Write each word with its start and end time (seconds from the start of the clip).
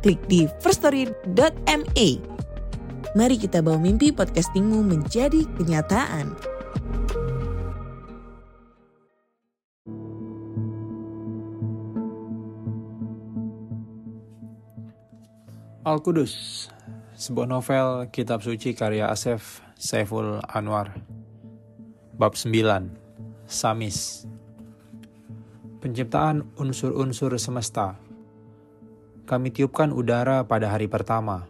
klik 0.00 0.20
di 0.26 0.48
firststory.me. 0.64 2.08
Mari 3.10 3.36
kita 3.36 3.60
bawa 3.60 3.76
mimpi 3.76 4.14
podcastingmu 4.14 4.80
menjadi 4.86 5.44
kenyataan. 5.60 6.32
Al-Qudus, 15.80 16.68
sebuah 17.16 17.48
novel 17.50 18.12
kitab 18.14 18.44
suci 18.44 18.76
karya 18.76 19.10
Asef 19.10 19.64
Saiful 19.74 20.38
Anwar. 20.44 20.92
Bab 22.14 22.36
9, 22.36 22.52
Samis. 23.48 24.28
Penciptaan 25.80 26.44
unsur-unsur 26.60 27.32
semesta. 27.40 28.09
Kami 29.30 29.54
tiupkan 29.54 29.94
udara 29.94 30.42
pada 30.42 30.74
hari 30.74 30.90
pertama. 30.90 31.46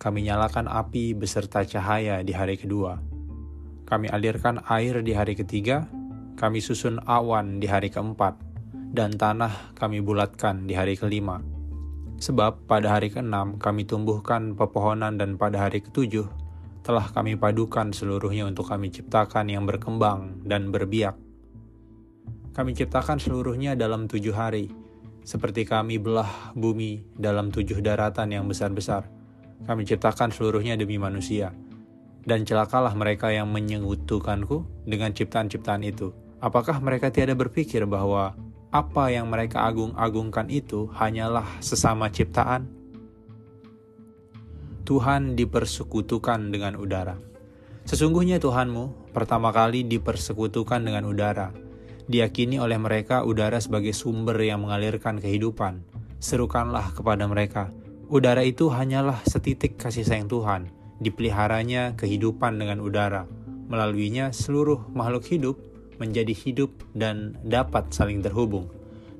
Kami 0.00 0.24
nyalakan 0.24 0.64
api 0.64 1.12
beserta 1.12 1.60
cahaya 1.60 2.24
di 2.24 2.32
hari 2.32 2.56
kedua. 2.56 3.04
Kami 3.84 4.08
alirkan 4.08 4.64
air 4.64 5.04
di 5.04 5.12
hari 5.12 5.36
ketiga. 5.36 5.84
Kami 6.40 6.64
susun 6.64 7.04
awan 7.04 7.60
di 7.60 7.68
hari 7.68 7.92
keempat. 7.92 8.40
Dan 8.72 9.20
tanah 9.20 9.76
kami 9.76 10.00
bulatkan 10.00 10.64
di 10.64 10.72
hari 10.72 10.96
kelima 10.96 11.44
Sebab 12.16 12.64
pada 12.64 12.96
hari 12.96 13.12
keenam 13.12 13.60
kami 13.60 13.84
tumbuhkan 13.84 14.56
pepohonan 14.56 15.20
dan 15.20 15.36
pada 15.36 15.68
hari 15.68 15.84
ketujuh 15.84 16.24
telah 16.80 17.12
kami 17.12 17.36
padukan 17.36 17.92
seluruhnya 17.92 18.48
untuk 18.48 18.72
kami 18.72 18.88
ciptakan 18.88 19.52
yang 19.52 19.68
berkembang 19.68 20.40
dan 20.48 20.72
berbiak. 20.72 21.20
Kami 22.56 22.72
ciptakan 22.72 23.20
seluruhnya 23.20 23.76
dalam 23.76 24.08
tujuh 24.08 24.32
hari, 24.32 24.72
seperti 25.22 25.62
kami 25.66 26.02
belah 26.02 26.52
bumi 26.54 27.02
dalam 27.14 27.54
tujuh 27.54 27.78
daratan 27.78 28.34
yang 28.34 28.44
besar-besar. 28.50 29.06
Kami 29.62 29.86
ciptakan 29.86 30.34
seluruhnya 30.34 30.74
demi 30.74 30.98
manusia. 30.98 31.54
Dan 32.22 32.46
celakalah 32.46 32.94
mereka 32.94 33.34
yang 33.34 33.50
menyekutukanku 33.50 34.86
dengan 34.86 35.10
ciptaan-ciptaan 35.10 35.82
itu. 35.82 36.14
Apakah 36.42 36.78
mereka 36.82 37.10
tiada 37.10 37.34
berpikir 37.34 37.86
bahwa 37.86 38.34
apa 38.72 39.12
yang 39.12 39.28
mereka 39.28 39.68
agung-agungkan 39.68 40.48
itu 40.48 40.88
hanyalah 40.96 41.44
sesama 41.60 42.08
ciptaan. 42.08 42.64
Tuhan 44.88 45.36
dipersekutukan 45.36 46.48
dengan 46.48 46.80
udara. 46.80 47.20
Sesungguhnya 47.84 48.40
Tuhanmu 48.40 49.12
pertama 49.12 49.52
kali 49.52 49.84
dipersekutukan 49.84 50.80
dengan 50.82 51.04
udara. 51.04 51.52
Diakini 52.10 52.58
oleh 52.58 52.78
mereka 52.82 53.22
udara 53.22 53.62
sebagai 53.62 53.94
sumber 53.94 54.34
yang 54.42 54.66
mengalirkan 54.66 55.22
kehidupan. 55.22 55.86
Serukanlah 56.18 56.94
kepada 56.94 57.26
mereka, 57.30 57.70
udara 58.10 58.42
itu 58.42 58.70
hanyalah 58.70 59.22
setitik 59.22 59.78
kasih 59.78 60.02
sayang 60.02 60.26
Tuhan. 60.26 60.70
Dipeliharanya 60.98 61.94
kehidupan 61.94 62.58
dengan 62.58 62.82
udara. 62.82 63.26
Melaluinya 63.70 64.34
seluruh 64.34 64.90
makhluk 64.90 65.26
hidup 65.30 65.56
menjadi 66.02 66.34
hidup 66.34 66.74
dan 66.98 67.38
dapat 67.46 67.94
saling 67.94 68.18
terhubung. 68.18 68.66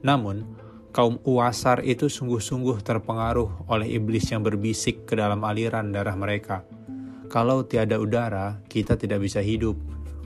Namun, 0.03 0.43
kaum 0.91 1.23
Uasar 1.23 1.87
itu 1.87 2.11
sungguh-sungguh 2.11 2.83
terpengaruh 2.83 3.71
oleh 3.71 3.95
iblis 3.95 4.27
yang 4.35 4.43
berbisik 4.43 5.07
ke 5.07 5.15
dalam 5.15 5.47
aliran 5.47 5.95
darah 5.95 6.19
mereka. 6.19 6.67
Kalau 7.31 7.65
tiada 7.65 7.97
udara, 7.97 8.61
kita 8.67 8.99
tidak 8.99 9.23
bisa 9.23 9.41
hidup. 9.41 9.79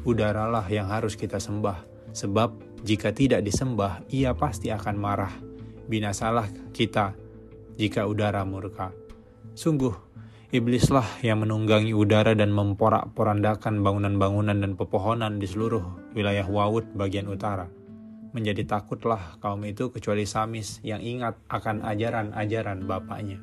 Udaralah 0.03 0.64
yang 0.66 0.91
harus 0.91 1.14
kita 1.14 1.38
sembah, 1.38 1.95
sebab 2.16 2.56
jika 2.81 3.12
tidak 3.12 3.44
disembah, 3.44 4.00
ia 4.09 4.32
pasti 4.32 4.72
akan 4.72 4.97
marah. 4.97 5.34
Binasalah 5.84 6.49
kita 6.72 7.12
jika 7.77 8.09
udara 8.09 8.41
murka. 8.49 8.97
Sungguh, 9.53 9.93
Iblislah 10.47 11.27
yang 11.27 11.44
menunggangi 11.44 11.91
udara 11.91 12.32
dan 12.32 12.54
memporak-porandakan 12.54 13.82
bangunan-bangunan 13.82 14.56
dan 14.56 14.72
pepohonan 14.78 15.37
di 15.37 15.44
seluruh 15.44 15.82
wilayah 16.16 16.47
Wawut 16.49 16.87
bagian 16.97 17.28
utara. 17.28 17.69
Menjadi 18.31 18.62
takutlah 18.65 19.37
kaum 19.43 19.60
itu 19.69 19.91
kecuali 19.93 20.22
Samis 20.22 20.78
yang 20.87 21.03
ingat 21.03 21.37
akan 21.50 21.83
ajaran-ajaran 21.84 22.87
bapaknya. 22.88 23.43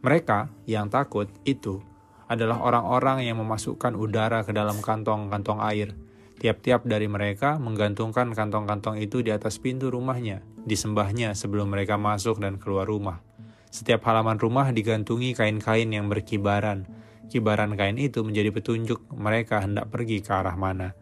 Mereka 0.00 0.48
yang 0.70 0.86
takut 0.86 1.26
itu 1.42 1.82
adalah 2.30 2.62
orang-orang 2.62 3.26
yang 3.26 3.42
memasukkan 3.42 3.98
udara 3.98 4.46
ke 4.46 4.54
dalam 4.54 4.78
kantong-kantong 4.78 5.58
air. 5.66 5.98
Tiap-tiap 6.38 6.86
dari 6.86 7.10
mereka 7.10 7.58
menggantungkan 7.58 8.30
kantong-kantong 8.30 9.02
itu 9.02 9.26
di 9.26 9.34
atas 9.34 9.58
pintu 9.58 9.90
rumahnya, 9.90 10.46
disembahnya 10.62 11.34
sebelum 11.34 11.74
mereka 11.74 11.98
masuk 11.98 12.38
dan 12.38 12.62
keluar 12.62 12.86
rumah. 12.86 13.18
Setiap 13.74 14.06
halaman 14.06 14.38
rumah 14.38 14.70
digantungi 14.70 15.34
kain-kain 15.34 15.90
yang 15.90 16.06
berkibaran. 16.06 16.86
Kibaran 17.28 17.74
kain 17.74 17.98
itu 18.00 18.24
menjadi 18.24 18.54
petunjuk 18.54 19.10
mereka 19.12 19.60
hendak 19.60 19.90
pergi 19.90 20.22
ke 20.24 20.30
arah 20.32 20.56
mana. 20.56 20.94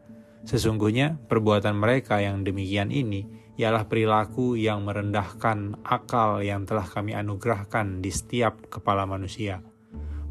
Sesungguhnya 0.43 1.21
perbuatan 1.29 1.77
mereka 1.79 2.19
yang 2.19 2.43
demikian 2.43 2.91
ini 2.91 3.29
ialah 3.61 3.87
perilaku 3.87 4.57
yang 4.57 4.89
merendahkan 4.89 5.81
akal 5.85 6.41
yang 6.41 6.65
telah 6.65 6.89
kami 6.89 7.13
anugerahkan 7.13 8.01
di 8.01 8.09
setiap 8.09 8.73
kepala 8.73 9.05
manusia. 9.05 9.61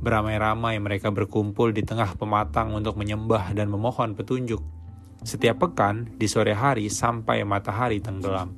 Beramai-ramai 0.01 0.77
mereka 0.77 1.09
berkumpul 1.09 1.73
di 1.73 1.81
tengah 1.81 2.13
pematang 2.19 2.75
untuk 2.75 2.99
menyembah 2.99 3.55
dan 3.57 3.71
memohon 3.71 4.13
petunjuk. 4.13 4.61
Setiap 5.25 5.65
pekan 5.65 6.13
di 6.15 6.29
sore 6.29 6.53
hari 6.53 6.87
sampai 6.87 7.41
matahari 7.41 7.97
tenggelam. 7.97 8.53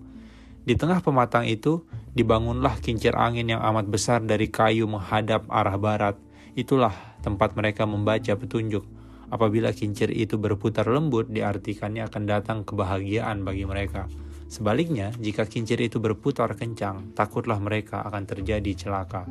Di 0.68 0.76
tengah 0.76 1.00
pematang 1.00 1.48
itu 1.48 1.88
Dibangunlah 2.18 2.82
kincir 2.82 3.14
angin 3.14 3.54
yang 3.54 3.62
amat 3.62 3.94
besar 3.94 4.26
dari 4.26 4.50
kayu 4.50 4.90
menghadap 4.90 5.46
arah 5.54 5.78
barat. 5.78 6.18
Itulah 6.58 6.90
tempat 7.22 7.54
mereka 7.54 7.86
membaca 7.86 8.34
petunjuk. 8.34 8.82
Apabila 9.30 9.70
kincir 9.70 10.10
itu 10.10 10.42
berputar 10.42 10.90
lembut, 10.90 11.30
diartikannya 11.30 12.10
akan 12.10 12.24
datang 12.26 12.66
kebahagiaan 12.66 13.46
bagi 13.46 13.70
mereka. 13.70 14.10
Sebaliknya, 14.50 15.14
jika 15.22 15.46
kincir 15.46 15.78
itu 15.78 16.02
berputar 16.02 16.58
kencang, 16.58 17.14
takutlah 17.14 17.62
mereka 17.62 18.02
akan 18.02 18.26
terjadi 18.26 18.74
celaka. 18.74 19.30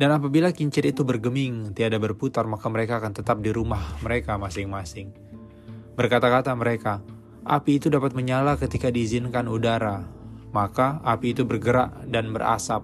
Dan 0.00 0.08
apabila 0.08 0.56
kincir 0.56 0.88
itu 0.88 1.04
bergeming, 1.04 1.76
tiada 1.76 2.00
berputar, 2.00 2.48
maka 2.48 2.72
mereka 2.72 2.96
akan 2.96 3.12
tetap 3.12 3.44
di 3.44 3.52
rumah 3.52 4.00
mereka 4.00 4.40
masing-masing. 4.40 5.23
Berkata-kata 5.94 6.50
mereka, 6.58 6.98
api 7.46 7.78
itu 7.78 7.86
dapat 7.86 8.18
menyala 8.18 8.58
ketika 8.58 8.90
diizinkan 8.90 9.46
udara, 9.46 10.02
maka 10.50 10.98
api 11.06 11.38
itu 11.38 11.46
bergerak 11.46 12.10
dan 12.10 12.34
berasap. 12.34 12.82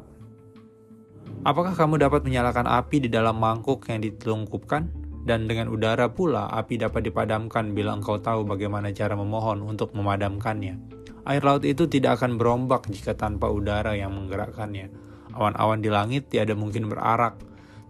Apakah 1.43 1.75
kamu 1.75 1.99
dapat 1.99 2.22
menyalakan 2.22 2.70
api 2.70 3.03
di 3.03 3.09
dalam 3.10 3.43
mangkuk 3.43 3.82
yang 3.91 3.99
ditelungkupkan? 4.04 4.87
Dan 5.20 5.50
dengan 5.50 5.69
udara 5.69 6.09
pula 6.09 6.49
api 6.49 6.81
dapat 6.81 7.04
dipadamkan 7.10 7.76
bila 7.76 7.99
engkau 7.99 8.16
tahu 8.16 8.47
bagaimana 8.47 8.88
cara 8.94 9.19
memohon 9.19 9.60
untuk 9.66 9.93
memadamkannya. 9.93 10.81
Air 11.28 11.43
laut 11.44 11.66
itu 11.69 11.84
tidak 11.91 12.22
akan 12.22 12.41
berombak 12.41 12.88
jika 12.88 13.12
tanpa 13.12 13.50
udara 13.52 13.93
yang 13.93 14.17
menggerakkannya. 14.17 14.88
Awan-awan 15.37 15.85
di 15.85 15.90
langit 15.93 16.32
tiada 16.32 16.56
mungkin 16.56 16.88
berarak 16.88 17.37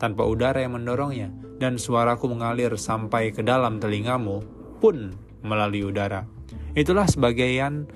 tanpa 0.00 0.24
udara 0.24 0.64
yang 0.64 0.80
mendorongnya, 0.80 1.28
dan 1.60 1.76
suaraku 1.76 2.24
mengalir 2.32 2.72
sampai 2.74 3.30
ke 3.36 3.44
dalam 3.44 3.78
telingamu 3.78 4.40
pun 4.80 5.12
melalui 5.44 5.84
udara. 5.84 6.24
Itulah 6.72 7.06
sebagian 7.06 7.86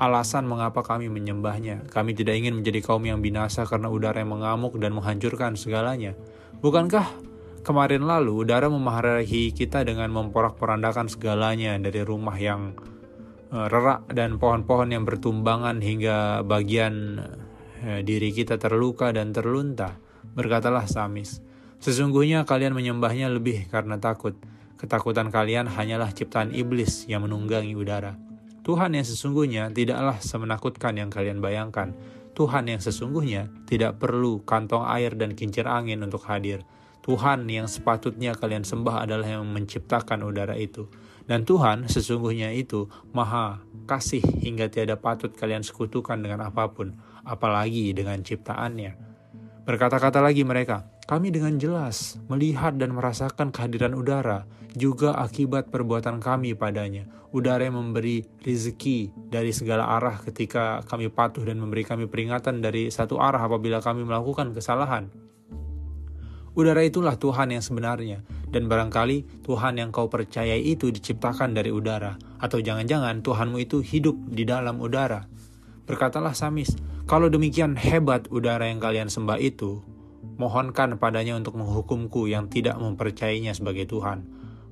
alasan 0.00 0.48
mengapa 0.48 0.80
kami 0.80 1.12
menyembahnya. 1.12 1.84
Kami 1.92 2.16
tidak 2.16 2.40
ingin 2.40 2.56
menjadi 2.56 2.80
kaum 2.80 3.04
yang 3.04 3.20
binasa 3.20 3.68
karena 3.68 3.92
udara 3.92 4.24
yang 4.24 4.32
mengamuk 4.32 4.72
dan 4.80 4.96
menghancurkan 4.96 5.60
segalanya. 5.60 6.16
Bukankah 6.64 7.04
kemarin 7.60 8.08
lalu 8.08 8.48
udara 8.48 8.72
memarahi 8.72 9.52
kita 9.52 9.84
dengan 9.84 10.08
memporak-porandakan 10.08 11.12
segalanya 11.12 11.76
dari 11.76 12.00
rumah 12.00 12.36
yang 12.40 12.72
uh, 13.52 13.68
rerak 13.68 14.08
dan 14.16 14.40
pohon-pohon 14.40 14.88
yang 14.88 15.04
bertumbangan 15.04 15.84
hingga 15.84 16.40
bagian 16.48 17.20
uh, 17.84 18.00
diri 18.00 18.32
kita 18.32 18.56
terluka 18.56 19.12
dan 19.12 19.36
terlunta. 19.36 20.00
Berkatalah 20.32 20.88
Samis, 20.88 21.44
sesungguhnya 21.82 22.48
kalian 22.48 22.72
menyembahnya 22.72 23.28
lebih 23.28 23.68
karena 23.68 24.00
takut. 24.00 24.32
Ketakutan 24.80 25.28
kalian 25.28 25.68
hanyalah 25.68 26.08
ciptaan 26.08 26.56
iblis 26.56 27.04
yang 27.04 27.28
menunggangi 27.28 27.76
udara. 27.76 28.16
Tuhan 28.64 28.96
yang 28.96 29.04
sesungguhnya 29.04 29.68
tidaklah 29.76 30.16
semenakutkan 30.24 30.96
yang 30.96 31.12
kalian 31.12 31.44
bayangkan. 31.44 31.92
Tuhan 32.32 32.64
yang 32.64 32.80
sesungguhnya 32.80 33.52
tidak 33.68 34.00
perlu 34.00 34.40
kantong 34.48 34.88
air 34.88 35.12
dan 35.20 35.36
kincir 35.36 35.68
angin 35.68 36.00
untuk 36.00 36.24
hadir. 36.24 36.64
Tuhan 37.04 37.44
yang 37.52 37.68
sepatutnya 37.68 38.32
kalian 38.32 38.64
sembah 38.64 39.04
adalah 39.04 39.28
yang 39.28 39.44
menciptakan 39.52 40.24
udara 40.24 40.56
itu. 40.56 40.88
Dan 41.28 41.44
Tuhan 41.44 41.84
sesungguhnya 41.84 42.56
itu 42.56 42.88
maha 43.12 43.60
kasih 43.84 44.24
hingga 44.24 44.72
tiada 44.72 44.96
patut 44.96 45.36
kalian 45.36 45.60
sekutukan 45.60 46.16
dengan 46.24 46.40
apa 46.48 46.72
pun, 46.72 46.96
apalagi 47.28 47.92
dengan 47.92 48.24
ciptaannya. 48.24 48.96
Berkata-kata 49.68 50.24
lagi 50.24 50.40
mereka, 50.40 50.88
kami 51.10 51.34
dengan 51.34 51.58
jelas 51.58 52.22
melihat 52.30 52.78
dan 52.78 52.94
merasakan 52.94 53.50
kehadiran 53.50 53.98
udara, 53.98 54.46
juga 54.78 55.18
akibat 55.18 55.66
perbuatan 55.66 56.22
kami 56.22 56.54
padanya. 56.54 57.10
Udara 57.34 57.66
yang 57.66 57.82
memberi 57.82 58.22
rezeki 58.46 59.10
dari 59.26 59.50
segala 59.50 59.98
arah 59.98 60.22
ketika 60.22 60.86
kami 60.86 61.10
patuh 61.10 61.42
dan 61.42 61.58
memberi 61.58 61.82
kami 61.82 62.06
peringatan 62.06 62.62
dari 62.62 62.94
satu 62.94 63.18
arah 63.18 63.42
apabila 63.42 63.82
kami 63.82 64.06
melakukan 64.06 64.54
kesalahan. 64.54 65.10
Udara 66.54 66.86
itulah 66.86 67.18
Tuhan 67.18 67.58
yang 67.58 67.62
sebenarnya, 67.62 68.22
dan 68.54 68.70
barangkali 68.70 69.42
Tuhan 69.42 69.82
yang 69.82 69.90
kau 69.90 70.06
percayai 70.06 70.62
itu 70.62 70.94
diciptakan 70.94 71.58
dari 71.58 71.74
udara, 71.74 72.22
atau 72.38 72.62
jangan-jangan 72.62 73.18
Tuhanmu 73.26 73.58
itu 73.58 73.82
hidup 73.82 74.14
di 74.30 74.46
dalam 74.46 74.78
udara. 74.78 75.26
Berkatalah 75.90 76.38
Samis, 76.38 76.78
kalau 77.10 77.26
demikian 77.26 77.74
hebat 77.74 78.30
udara 78.30 78.70
yang 78.70 78.78
kalian 78.78 79.10
sembah 79.10 79.42
itu, 79.42 79.82
mohonkan 80.40 80.96
padanya 80.96 81.36
untuk 81.36 81.60
menghukumku 81.60 82.24
yang 82.24 82.48
tidak 82.48 82.80
mempercayainya 82.80 83.52
sebagai 83.52 83.84
Tuhan. 83.84 84.24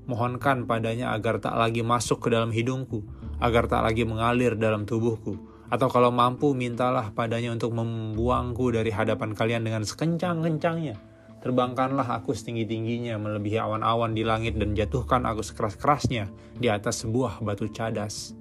Mohonkan 0.09 0.65
padanya 0.65 1.13
agar 1.13 1.45
tak 1.45 1.53
lagi 1.61 1.85
masuk 1.85 2.25
ke 2.25 2.33
dalam 2.33 2.49
hidungku, 2.49 3.05
agar 3.45 3.69
tak 3.69 3.85
lagi 3.85 4.09
mengalir 4.09 4.57
dalam 4.57 4.89
tubuhku. 4.89 5.37
Atau 5.69 5.93
kalau 5.93 6.09
mampu, 6.09 6.57
mintalah 6.57 7.13
padanya 7.13 7.53
untuk 7.53 7.77
membuangku 7.77 8.73
dari 8.73 8.89
hadapan 8.89 9.37
kalian 9.37 9.69
dengan 9.69 9.85
sekencang-kencangnya 9.85 10.97
Terbangkanlah 11.39 12.19
aku 12.19 12.35
setinggi-tingginya 12.35 13.15
melebihi 13.15 13.63
awan-awan 13.63 14.11
di 14.11 14.27
langit 14.27 14.59
dan 14.59 14.75
jatuhkan 14.75 15.23
aku 15.23 15.47
sekeras-kerasnya 15.47 16.27
di 16.59 16.67
atas 16.67 17.07
sebuah 17.07 17.39
batu 17.39 17.71
cadas. 17.71 18.35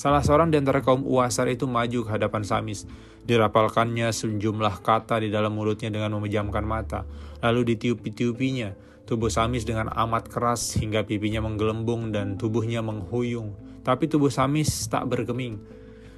Salah 0.00 0.24
seorang 0.24 0.48
di 0.48 0.56
antara 0.56 0.80
kaum 0.80 1.04
Uasar 1.04 1.44
itu 1.52 1.68
maju 1.68 2.08
ke 2.08 2.16
hadapan 2.16 2.40
Samis. 2.40 2.88
Dirapalkannya 3.28 4.08
sejumlah 4.08 4.80
kata 4.80 5.20
di 5.20 5.28
dalam 5.28 5.52
mulutnya 5.52 5.92
dengan 5.92 6.16
memejamkan 6.16 6.64
mata. 6.64 7.04
Lalu 7.44 7.76
ditiupi-tiupinya. 7.76 8.72
Tubuh 9.04 9.28
Samis 9.28 9.68
dengan 9.68 9.92
amat 9.92 10.32
keras 10.32 10.72
hingga 10.80 11.04
pipinya 11.04 11.44
menggelembung 11.44 12.16
dan 12.16 12.40
tubuhnya 12.40 12.80
menghuyung. 12.80 13.52
Tapi 13.84 14.08
tubuh 14.08 14.32
Samis 14.32 14.88
tak 14.88 15.04
bergeming 15.04 15.60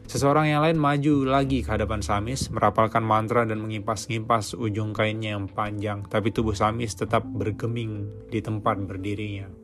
Seseorang 0.06 0.50
yang 0.50 0.60
lain 0.66 0.78
maju 0.82 1.24
lagi 1.30 1.62
ke 1.62 1.78
hadapan 1.78 2.02
Samis, 2.02 2.50
merapalkan 2.50 3.06
mantra 3.06 3.46
dan 3.46 3.62
mengimpas-ngimpas 3.62 4.58
ujung 4.58 4.90
kainnya 4.90 5.38
yang 5.38 5.46
panjang, 5.46 6.02
tapi 6.10 6.34
tubuh 6.34 6.58
Samis 6.58 6.98
tetap 6.98 7.22
bergeming 7.22 8.10
di 8.26 8.42
tempat 8.42 8.82
berdirinya. 8.82 9.61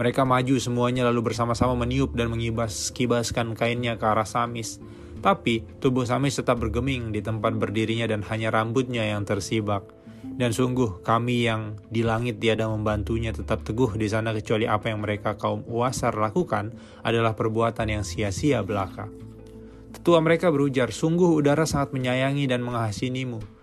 Mereka 0.00 0.24
maju 0.24 0.56
semuanya 0.56 1.04
lalu 1.04 1.28
bersama-sama 1.28 1.76
meniup 1.76 2.16
dan 2.16 2.32
mengibas-kibaskan 2.32 3.52
kainnya 3.52 4.00
ke 4.00 4.04
arah 4.08 4.24
Samis. 4.24 4.80
Tapi 5.20 5.60
tubuh 5.76 6.08
Samis 6.08 6.40
tetap 6.40 6.56
bergeming 6.56 7.12
di 7.12 7.20
tempat 7.20 7.52
berdirinya 7.60 8.08
dan 8.08 8.24
hanya 8.32 8.48
rambutnya 8.48 9.04
yang 9.04 9.28
tersibak. 9.28 9.84
Dan 10.24 10.56
sungguh 10.56 11.04
kami 11.04 11.44
yang 11.44 11.76
di 11.92 12.00
langit 12.00 12.40
tiada 12.40 12.64
membantunya 12.64 13.28
tetap 13.28 13.60
teguh 13.60 13.92
di 14.00 14.08
sana 14.08 14.32
kecuali 14.32 14.64
apa 14.64 14.88
yang 14.88 15.04
mereka 15.04 15.36
kaum 15.36 15.68
Uasar 15.68 16.16
lakukan 16.16 16.72
adalah 17.04 17.36
perbuatan 17.36 17.92
yang 17.92 18.00
sia-sia 18.00 18.64
belaka. 18.64 19.04
Tetua 19.92 20.24
mereka 20.24 20.48
berujar, 20.48 20.96
sungguh 20.96 21.44
udara 21.44 21.68
sangat 21.68 21.92
menyayangi 21.92 22.48
dan 22.48 22.64
menghasinimu. 22.64 23.59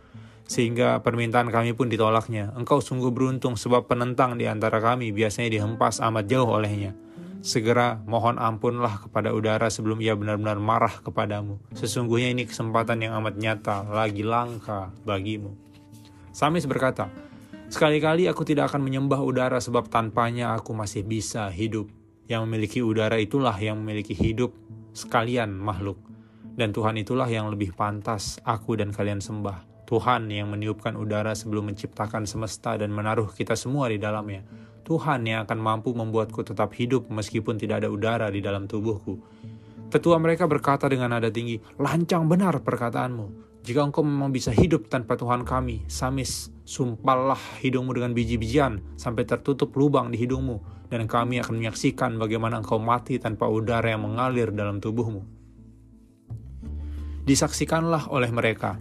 Sehingga 0.48 1.04
permintaan 1.04 1.52
kami 1.52 1.76
pun 1.76 1.92
ditolaknya. 1.92 2.56
Engkau 2.56 2.80
sungguh 2.80 3.12
beruntung 3.12 3.60
sebab 3.60 3.86
penentang 3.86 4.40
di 4.40 4.48
antara 4.48 4.80
kami 4.80 5.12
biasanya 5.12 5.60
dihempas 5.60 6.00
amat 6.00 6.26
jauh 6.26 6.48
olehnya. 6.48 6.96
Segera 7.44 8.02
mohon 8.08 8.42
ampunlah 8.42 9.08
kepada 9.08 9.36
udara 9.36 9.70
sebelum 9.70 10.02
ia 10.02 10.18
benar-benar 10.18 10.58
marah 10.58 10.96
kepadamu. 11.04 11.62
Sesungguhnya 11.76 12.34
ini 12.34 12.50
kesempatan 12.50 13.04
yang 13.04 13.14
amat 13.22 13.36
nyata, 13.38 13.86
lagi 13.88 14.26
langka 14.26 14.90
bagimu. 15.06 15.54
Samis 16.34 16.66
berkata, 16.66 17.12
Sekali-kali 17.68 18.32
aku 18.32 18.48
tidak 18.48 18.72
akan 18.72 18.80
menyembah 18.80 19.20
udara 19.20 19.60
sebab 19.60 19.92
tanpanya 19.92 20.56
aku 20.56 20.72
masih 20.72 21.04
bisa 21.04 21.52
hidup. 21.52 21.92
Yang 22.28 22.42
memiliki 22.48 22.80
udara 22.80 23.20
itulah 23.20 23.56
yang 23.60 23.84
memiliki 23.84 24.16
hidup 24.16 24.56
sekalian 24.96 25.52
makhluk. 25.52 26.00
Dan 26.58 26.72
Tuhan 26.72 26.96
itulah 26.96 27.28
yang 27.28 27.52
lebih 27.52 27.76
pantas 27.76 28.40
aku 28.48 28.80
dan 28.80 28.96
kalian 28.96 29.20
sembah. 29.20 29.76
Tuhan 29.88 30.28
yang 30.28 30.51
meniupkan 30.51 31.00
udara 31.00 31.31
sebelum 31.31 31.72
menciptakan 31.72 32.28
semesta 32.28 32.75
dan 32.75 32.92
menaruh 32.92 33.31
kita 33.31 33.56
semua 33.56 33.88
di 33.88 33.95
dalamnya. 33.95 34.44
Tuhan 34.84 35.24
yang 35.24 35.48
akan 35.48 35.60
mampu 35.63 35.95
membuatku 35.95 36.44
tetap 36.44 36.75
hidup 36.75 37.07
meskipun 37.07 37.56
tidak 37.56 37.84
ada 37.84 37.89
udara 37.92 38.28
di 38.28 38.44
dalam 38.44 38.68
tubuhku. 38.68 39.16
Tetua 39.88 40.19
mereka 40.19 40.44
berkata 40.44 40.92
dengan 40.92 41.16
nada 41.16 41.31
tinggi, 41.31 41.56
lancang 41.80 42.28
benar 42.28 42.60
perkataanmu. 42.60 43.48
Jika 43.63 43.80
engkau 43.84 44.04
memang 44.04 44.36
bisa 44.36 44.51
hidup 44.51 44.92
tanpa 44.92 45.16
Tuhan 45.16 45.48
kami, 45.48 45.88
Samis, 45.88 46.51
sumpahlah 46.68 47.39
hidungmu 47.63 47.95
dengan 47.95 48.12
biji-bijian 48.12 49.00
sampai 49.00 49.24
tertutup 49.24 49.72
lubang 49.80 50.12
di 50.12 50.19
hidungmu, 50.19 50.88
dan 50.92 51.07
kami 51.07 51.39
akan 51.39 51.63
menyaksikan 51.63 52.19
bagaimana 52.19 52.60
engkau 52.60 52.80
mati 52.80 53.19
tanpa 53.24 53.48
udara 53.48 53.88
yang 53.92 54.04
mengalir 54.04 54.51
dalam 54.51 54.84
tubuhmu. 54.84 55.24
Disaksikanlah 57.28 58.12
oleh 58.12 58.31
mereka 58.31 58.80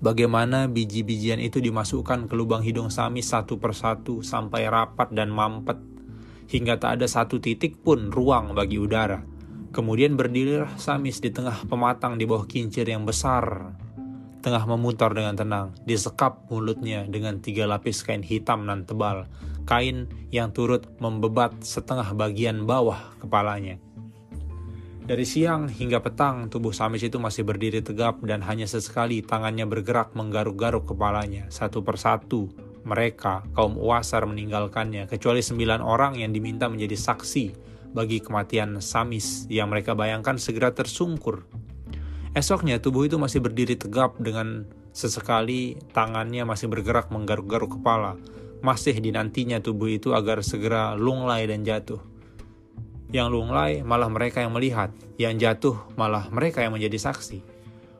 bagaimana 0.00 0.66
biji-bijian 0.66 1.38
itu 1.38 1.60
dimasukkan 1.60 2.26
ke 2.26 2.34
lubang 2.34 2.64
hidung 2.64 2.88
Samis 2.88 3.30
satu 3.30 3.60
persatu 3.60 4.24
sampai 4.24 4.66
rapat 4.66 5.12
dan 5.12 5.30
mampet, 5.30 5.76
hingga 6.48 6.80
tak 6.80 7.00
ada 7.00 7.06
satu 7.06 7.38
titik 7.38 7.80
pun 7.84 8.10
ruang 8.10 8.56
bagi 8.56 8.80
udara. 8.80 9.22
Kemudian 9.70 10.18
berdirilah 10.18 10.74
Samis 10.80 11.22
di 11.22 11.30
tengah 11.30 11.62
pematang 11.70 12.18
di 12.18 12.26
bawah 12.26 12.48
kincir 12.48 12.88
yang 12.88 13.06
besar 13.06 13.76
tengah 14.40 14.64
memutar 14.64 15.12
dengan 15.12 15.36
tenang, 15.36 15.76
disekap 15.84 16.48
mulutnya 16.48 17.04
dengan 17.04 17.44
tiga 17.44 17.68
lapis 17.68 18.00
kain 18.00 18.24
hitam 18.24 18.64
dan 18.64 18.88
tebal, 18.88 19.28
kain 19.68 20.08
yang 20.32 20.50
turut 20.50 20.88
membebat 20.96 21.60
setengah 21.60 22.16
bagian 22.16 22.64
bawah 22.64 22.98
kepalanya. 23.20 23.76
Dari 25.10 25.26
siang 25.26 25.66
hingga 25.66 25.98
petang, 25.98 26.46
tubuh 26.46 26.70
Samis 26.70 27.02
itu 27.02 27.18
masih 27.18 27.42
berdiri 27.42 27.82
tegap 27.82 28.22
dan 28.22 28.46
hanya 28.46 28.70
sesekali 28.70 29.26
tangannya 29.26 29.66
bergerak 29.66 30.14
menggaruk-garuk 30.14 30.86
kepalanya. 30.86 31.50
Satu 31.50 31.82
persatu, 31.82 32.46
mereka, 32.86 33.42
kaum 33.58 33.74
Uasar 33.74 34.22
meninggalkannya, 34.30 35.10
kecuali 35.10 35.42
sembilan 35.42 35.82
orang 35.82 36.14
yang 36.22 36.30
diminta 36.30 36.70
menjadi 36.70 36.94
saksi 36.94 37.44
bagi 37.90 38.22
kematian 38.22 38.78
Samis 38.78 39.50
yang 39.50 39.66
mereka 39.74 39.98
bayangkan 39.98 40.38
segera 40.38 40.70
tersungkur 40.70 41.42
Esoknya 42.30 42.78
tubuh 42.78 43.10
itu 43.10 43.18
masih 43.18 43.42
berdiri 43.42 43.74
tegap 43.74 44.14
dengan 44.22 44.62
sesekali 44.94 45.74
tangannya 45.90 46.46
masih 46.46 46.70
bergerak 46.70 47.10
menggaruk-garuk 47.10 47.82
kepala. 47.82 48.14
Masih 48.62 48.94
dinantinya 49.02 49.58
tubuh 49.58 49.90
itu 49.90 50.14
agar 50.14 50.46
segera 50.46 50.94
lunglai 50.94 51.50
dan 51.50 51.66
jatuh. 51.66 51.98
Yang 53.10 53.28
lunglai 53.34 53.82
malah 53.82 54.06
mereka 54.06 54.38
yang 54.38 54.54
melihat, 54.54 54.94
yang 55.18 55.34
jatuh 55.34 55.74
malah 55.98 56.30
mereka 56.30 56.62
yang 56.62 56.78
menjadi 56.78 57.10
saksi. 57.10 57.42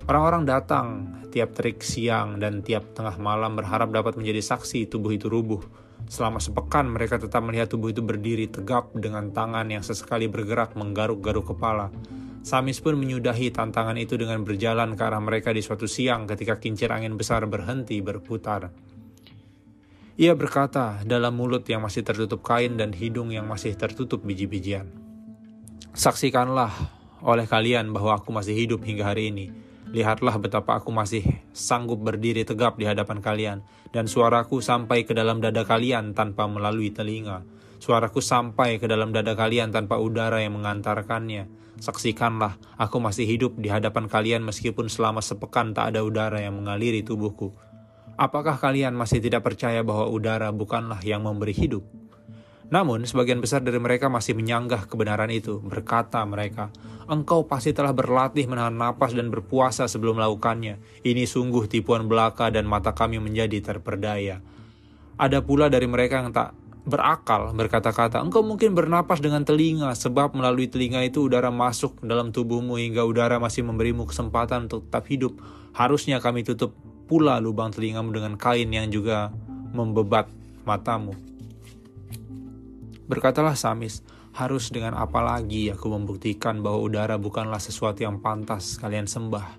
Orang-orang 0.06 0.46
datang 0.46 0.86
tiap 1.34 1.54
terik 1.54 1.82
siang 1.82 2.38
dan 2.38 2.62
tiap 2.62 2.94
tengah 2.94 3.18
malam 3.18 3.58
berharap 3.58 3.90
dapat 3.90 4.14
menjadi 4.14 4.38
saksi 4.38 4.86
tubuh 4.86 5.10
itu 5.10 5.26
rubuh. 5.26 5.62
Selama 6.06 6.38
sepekan 6.38 6.86
mereka 6.86 7.18
tetap 7.18 7.42
melihat 7.42 7.70
tubuh 7.70 7.90
itu 7.90 8.02
berdiri 8.02 8.46
tegap 8.50 8.90
dengan 8.94 9.30
tangan 9.34 9.66
yang 9.70 9.82
sesekali 9.82 10.30
bergerak 10.30 10.78
menggaruk-garuk 10.78 11.54
kepala. 11.54 11.90
Samis 12.40 12.80
pun 12.80 12.96
menyudahi 12.96 13.52
tantangan 13.52 13.98
itu 14.00 14.16
dengan 14.16 14.40
berjalan 14.46 14.96
ke 14.96 15.02
arah 15.04 15.20
mereka 15.20 15.52
di 15.52 15.60
suatu 15.60 15.84
siang 15.84 16.24
ketika 16.24 16.56
kincir 16.56 16.88
angin 16.88 17.18
besar 17.18 17.44
berhenti 17.50 18.00
berputar. 18.00 18.72
Ia 20.20 20.36
berkata 20.36 21.00
dalam 21.08 21.32
mulut 21.32 21.64
yang 21.64 21.80
masih 21.80 22.04
tertutup 22.04 22.44
kain 22.44 22.76
dan 22.76 22.92
hidung 22.92 23.32
yang 23.32 23.48
masih 23.48 23.72
tertutup 23.72 24.20
biji-bijian. 24.20 24.92
Saksikanlah 25.96 26.68
oleh 27.24 27.48
kalian 27.48 27.88
bahwa 27.96 28.20
aku 28.20 28.28
masih 28.28 28.52
hidup 28.52 28.84
hingga 28.84 29.08
hari 29.08 29.32
ini. 29.32 29.48
Lihatlah 29.88 30.36
betapa 30.36 30.76
aku 30.76 30.92
masih 30.92 31.24
sanggup 31.56 32.04
berdiri 32.04 32.44
tegap 32.44 32.76
di 32.76 32.84
hadapan 32.84 33.24
kalian, 33.24 33.64
dan 33.96 34.12
suaraku 34.12 34.60
sampai 34.60 35.08
ke 35.08 35.16
dalam 35.16 35.40
dada 35.40 35.64
kalian 35.64 36.12
tanpa 36.12 36.44
melalui 36.44 36.92
telinga. 36.92 37.40
Suaraku 37.80 38.20
sampai 38.20 38.76
ke 38.76 38.84
dalam 38.84 39.16
dada 39.16 39.32
kalian 39.32 39.72
tanpa 39.72 39.96
udara 39.96 40.44
yang 40.44 40.60
mengantarkannya 40.60 41.48
Saksikanlah, 41.80 42.60
aku 42.76 43.00
masih 43.00 43.24
hidup 43.24 43.56
di 43.56 43.72
hadapan 43.72 44.04
kalian 44.04 44.44
meskipun 44.44 44.92
selama 44.92 45.24
sepekan 45.24 45.72
tak 45.72 45.96
ada 45.96 46.04
udara 46.04 46.36
yang 46.44 46.60
mengaliri 46.60 47.00
tubuhku. 47.00 47.56
Apakah 48.20 48.60
kalian 48.60 48.92
masih 48.92 49.16
tidak 49.16 49.48
percaya 49.48 49.80
bahwa 49.80 50.04
udara 50.12 50.52
bukanlah 50.52 51.00
yang 51.00 51.24
memberi 51.24 51.56
hidup? 51.56 51.80
Namun, 52.68 53.08
sebagian 53.08 53.40
besar 53.40 53.64
dari 53.64 53.80
mereka 53.80 54.12
masih 54.12 54.36
menyanggah 54.36 54.84
kebenaran 54.84 55.32
itu. 55.32 55.56
Berkata 55.64 56.20
mereka, 56.28 56.68
engkau 57.08 57.48
pasti 57.48 57.72
telah 57.72 57.96
berlatih 57.96 58.44
menahan 58.44 58.76
napas 58.76 59.16
dan 59.16 59.32
berpuasa 59.32 59.88
sebelum 59.88 60.20
melakukannya. 60.20 61.00
Ini 61.00 61.24
sungguh 61.24 61.64
tipuan 61.64 62.12
belaka 62.12 62.52
dan 62.52 62.68
mata 62.68 62.92
kami 62.92 63.16
menjadi 63.16 63.56
terperdaya. 63.64 64.44
Ada 65.16 65.40
pula 65.40 65.72
dari 65.72 65.88
mereka 65.88 66.20
yang 66.20 66.28
tak 66.28 66.52
berakal 66.84 67.56
berkata-kata, 67.56 68.20
engkau 68.20 68.44
mungkin 68.44 68.76
bernapas 68.76 69.24
dengan 69.24 69.48
telinga, 69.48 69.96
sebab 69.96 70.36
melalui 70.36 70.68
telinga 70.68 71.00
itu 71.08 71.24
udara 71.24 71.48
masuk 71.48 71.96
dalam 72.04 72.36
tubuhmu 72.36 72.76
hingga 72.76 73.00
udara 73.00 73.40
masih 73.40 73.64
memberimu 73.64 74.04
kesempatan 74.04 74.68
untuk 74.68 74.92
tetap 74.92 75.08
hidup. 75.08 75.40
Harusnya 75.72 76.20
kami 76.20 76.44
tutup 76.44 76.76
pula 77.10 77.42
lubang 77.42 77.74
telingamu 77.74 78.14
dengan 78.14 78.38
kain 78.38 78.70
yang 78.70 78.86
juga 78.86 79.34
membebat 79.74 80.30
matamu. 80.62 81.18
Berkatalah 83.10 83.58
Samis, 83.58 84.06
harus 84.30 84.70
dengan 84.70 84.94
apa 84.94 85.18
lagi 85.18 85.74
aku 85.74 85.90
membuktikan 85.90 86.62
bahwa 86.62 86.78
udara 86.86 87.18
bukanlah 87.18 87.58
sesuatu 87.58 88.06
yang 88.06 88.22
pantas 88.22 88.78
kalian 88.78 89.10
sembah. 89.10 89.58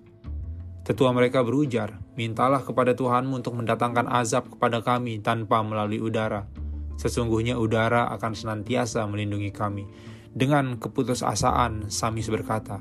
Tetua 0.87 1.11
mereka 1.11 1.43
berujar, 1.43 1.99
mintalah 2.15 2.63
kepada 2.63 2.95
Tuhanmu 2.95 3.43
untuk 3.43 3.59
mendatangkan 3.59 4.07
azab 4.07 4.47
kepada 4.55 4.79
kami 4.79 5.19
tanpa 5.19 5.59
melalui 5.59 5.99
udara. 5.99 6.47
Sesungguhnya 6.95 7.59
udara 7.59 8.07
akan 8.15 8.31
senantiasa 8.31 9.03
melindungi 9.11 9.51
kami. 9.51 9.83
Dengan 10.31 10.79
keputusasaan, 10.79 11.91
Samis 11.91 12.31
berkata, 12.31 12.79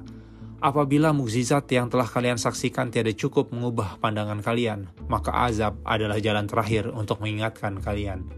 Apabila 0.60 1.16
mukjizat 1.16 1.72
yang 1.72 1.88
telah 1.88 2.04
kalian 2.04 2.36
saksikan 2.36 2.92
tiada 2.92 3.08
cukup 3.16 3.48
mengubah 3.48 3.96
pandangan 3.96 4.44
kalian, 4.44 4.92
maka 5.08 5.32
azab 5.48 5.80
adalah 5.88 6.20
jalan 6.20 6.44
terakhir 6.44 6.92
untuk 6.92 7.24
mengingatkan 7.24 7.80
kalian. 7.80 8.28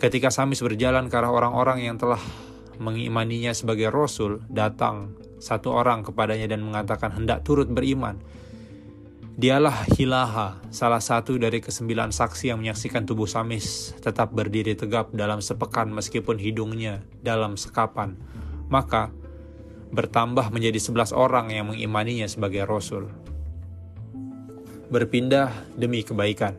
Ketika 0.00 0.32
Samis 0.32 0.64
berjalan 0.64 1.12
ke 1.12 1.14
arah 1.20 1.28
orang-orang 1.28 1.84
yang 1.84 2.00
telah 2.00 2.18
mengimaninya 2.80 3.52
sebagai 3.52 3.92
rasul, 3.92 4.40
datang 4.48 5.12
satu 5.44 5.76
orang 5.76 6.00
kepadanya 6.00 6.56
dan 6.56 6.64
mengatakan 6.64 7.12
hendak 7.12 7.44
turut 7.44 7.68
beriman. 7.68 8.16
Dialah 9.36 9.92
Hilaha, 9.92 10.56
salah 10.72 11.04
satu 11.04 11.36
dari 11.36 11.60
kesembilan 11.60 12.16
saksi 12.16 12.48
yang 12.48 12.64
menyaksikan 12.64 13.04
tubuh 13.04 13.28
Samis 13.28 13.92
tetap 14.00 14.32
berdiri 14.32 14.72
tegap 14.72 15.12
dalam 15.12 15.44
sepekan 15.44 15.92
meskipun 15.92 16.40
hidungnya 16.40 17.04
dalam 17.20 17.60
sekapan. 17.60 18.16
Maka 18.72 19.12
bertambah 19.92 20.48
menjadi 20.48 20.80
sebelas 20.80 21.12
orang 21.12 21.52
yang 21.52 21.68
mengimaninya 21.68 22.24
sebagai 22.24 22.64
rasul. 22.64 23.12
Berpindah 24.88 25.52
demi 25.76 26.00
kebaikan. 26.00 26.56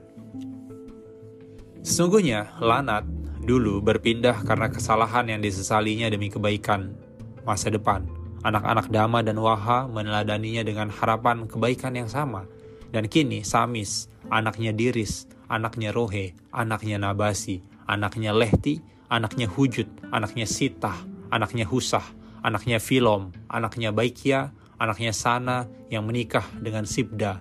Sesungguhnya, 1.84 2.56
lanat 2.62 3.04
dulu 3.44 3.84
berpindah 3.84 4.46
karena 4.48 4.72
kesalahan 4.72 5.28
yang 5.28 5.44
disesalinya 5.44 6.08
demi 6.08 6.32
kebaikan 6.32 6.96
masa 7.44 7.68
depan. 7.68 8.08
Anak-anak 8.44 8.88
Dama 8.88 9.20
dan 9.20 9.40
Waha 9.40 9.92
meneladaninya 9.92 10.64
dengan 10.64 10.88
harapan 10.88 11.44
kebaikan 11.50 11.96
yang 11.98 12.08
sama. 12.08 12.48
Dan 12.94 13.10
kini 13.10 13.42
Samis, 13.44 14.08
anaknya 14.30 14.72
Diris, 14.72 15.28
anaknya 15.50 15.90
Rohe, 15.92 16.38
anaknya 16.54 17.02
Nabasi, 17.02 17.66
anaknya 17.90 18.32
Lehti, 18.32 18.80
anaknya 19.10 19.50
Hujud, 19.50 19.88
anaknya 20.14 20.46
Sitah, 20.46 20.96
anaknya 21.34 21.66
Husah, 21.66 22.06
anaknya 22.44 22.78
Filom, 22.78 23.32
anaknya 23.48 23.96
Baikia, 23.96 24.52
anaknya 24.76 25.16
Sana 25.16 25.72
yang 25.88 26.04
menikah 26.04 26.44
dengan 26.60 26.84
Sibda, 26.84 27.40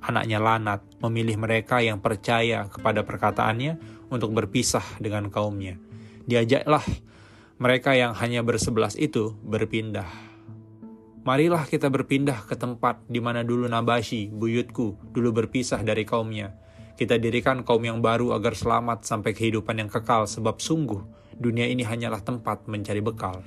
anaknya 0.00 0.40
Lanat, 0.40 0.80
memilih 1.04 1.36
mereka 1.36 1.84
yang 1.84 2.00
percaya 2.00 2.66
kepada 2.66 3.04
perkataannya 3.04 3.76
untuk 4.08 4.32
berpisah 4.32 4.82
dengan 4.96 5.28
kaumnya. 5.28 5.76
Diajaklah 6.24 6.82
mereka 7.60 7.92
yang 7.92 8.16
hanya 8.16 8.40
bersebelas 8.40 8.96
itu 8.96 9.36
berpindah. 9.44 10.08
Marilah 11.28 11.68
kita 11.68 11.92
berpindah 11.92 12.48
ke 12.48 12.56
tempat 12.56 13.04
di 13.04 13.20
mana 13.20 13.44
dulu 13.44 13.68
Nabashi, 13.68 14.32
buyutku, 14.32 14.96
dulu 15.12 15.44
berpisah 15.44 15.84
dari 15.84 16.08
kaumnya. 16.08 16.56
Kita 16.96 17.20
dirikan 17.20 17.68
kaum 17.68 17.84
yang 17.84 18.00
baru 18.00 18.32
agar 18.32 18.56
selamat 18.56 19.04
sampai 19.04 19.36
kehidupan 19.36 19.76
yang 19.76 19.90
kekal 19.92 20.24
sebab 20.24 20.56
sungguh 20.56 21.04
dunia 21.36 21.68
ini 21.68 21.84
hanyalah 21.84 22.24
tempat 22.24 22.64
mencari 22.66 23.04
bekal. 23.04 23.44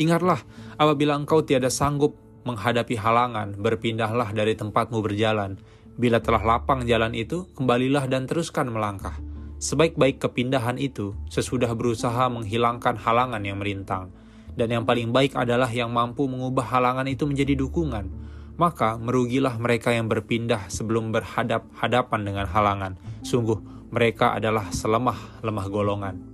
Ingatlah, 0.00 0.40
apabila 0.80 1.12
engkau 1.12 1.44
tiada 1.44 1.68
sanggup 1.68 2.16
menghadapi 2.48 2.96
halangan, 2.96 3.52
berpindahlah 3.60 4.32
dari 4.32 4.56
tempatmu 4.56 5.04
berjalan, 5.04 5.60
Bila 6.00 6.16
telah 6.16 6.40
lapang 6.40 6.88
jalan 6.88 7.12
itu, 7.12 7.44
kembalilah 7.52 8.08
dan 8.08 8.24
teruskan 8.24 8.72
melangkah. 8.72 9.12
Sebaik-baik 9.60 10.16
kepindahan 10.16 10.80
itu, 10.80 11.12
sesudah 11.28 11.76
berusaha 11.76 12.24
menghilangkan 12.32 12.96
halangan 12.96 13.44
yang 13.44 13.60
merintang. 13.60 14.08
Dan 14.56 14.72
yang 14.72 14.84
paling 14.88 15.12
baik 15.12 15.36
adalah 15.36 15.68
yang 15.68 15.92
mampu 15.92 16.24
mengubah 16.24 16.64
halangan 16.72 17.04
itu 17.04 17.28
menjadi 17.28 17.52
dukungan. 17.52 18.08
Maka 18.56 18.96
merugilah 18.96 19.60
mereka 19.60 19.92
yang 19.92 20.08
berpindah 20.08 20.72
sebelum 20.72 21.12
berhadap-hadapan 21.12 22.20
dengan 22.24 22.48
halangan. 22.48 22.96
Sungguh, 23.20 23.60
mereka 23.92 24.32
adalah 24.32 24.72
selemah-lemah 24.72 25.66
golongan. 25.68 26.29